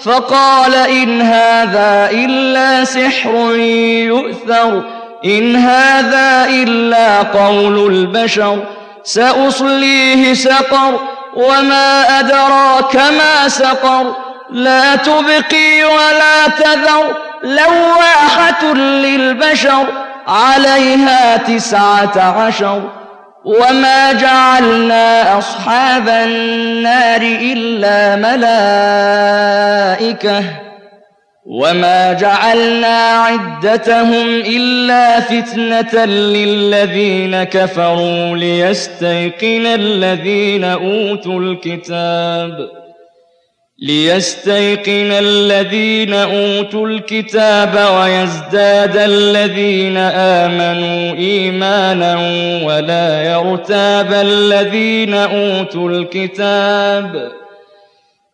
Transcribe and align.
فقال 0.00 0.74
إن 0.74 1.22
هذا 1.22 2.10
إلا 2.10 2.84
سحر 2.84 3.54
يؤثر 4.06 4.82
إن 5.24 5.56
هذا 5.56 6.44
إلا 6.50 7.22
قول 7.22 7.92
البشر 7.92 8.64
سأصليه 9.02 10.34
سقر 10.34 11.00
وما 11.34 12.20
أدراك 12.20 12.96
ما 12.96 13.48
سقر 13.48 14.14
لا 14.50 14.96
تبقي 14.96 15.84
ولا 15.84 16.48
تذر 16.48 17.16
لواحة 17.42 18.74
للبشر 18.74 19.86
عليها 20.28 21.36
تسعة 21.36 22.20
عشر. 22.20 22.82
وما 23.46 24.12
جعلنا 24.12 25.38
أصحاب 25.38 26.08
النار 26.08 27.20
إلا 27.22 28.16
ملائكة 29.96 30.44
وما 31.46 32.12
جعلنا 32.12 32.96
عدتهم 32.98 34.26
إلا 34.28 35.20
فتنة 35.20 36.04
للذين 36.04 37.44
كفروا 37.44 38.36
ليستيقن 38.36 39.66
الذين 39.66 40.64
أوتوا 40.64 41.40
الكتاب 41.40 42.85
ليستيقن 43.78 45.12
الذين 45.12 46.14
أوتوا 46.14 46.88
الكتاب 46.88 47.74
ويزداد 48.00 48.96
الذين 48.96 49.96
آمنوا 49.96 51.16
إيمانا 51.16 52.16
ولا 52.64 53.22
يرتاب 53.32 54.12
الذين 54.12 55.14
أوتوا 55.14 55.90
الكتاب 55.90 57.32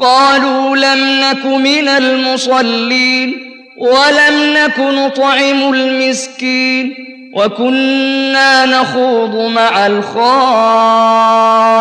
قالوا 0.00 0.76
لم 0.76 1.20
نك 1.20 1.44
من 1.44 1.88
المصلين 1.88 3.34
ولم 3.78 4.54
نك 4.54 4.78
نطعم 4.78 5.74
المسكين 5.74 6.94
وكنا 7.34 8.66
نخوض 8.66 9.36
مع 9.36 9.86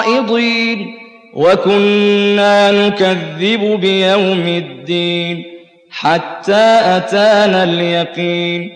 الخائضين 0.05 0.97
وكنا 1.33 2.71
نكذب 2.71 3.79
بيوم 3.81 4.47
الدين 4.47 5.43
حتى 5.91 6.79
أتانا 6.83 7.63
اليقين 7.63 8.71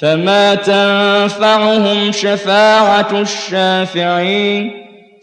فما 0.00 0.54
تنفعهم 0.54 2.12
شفاعة 2.12 3.20
الشافعين 3.20 4.87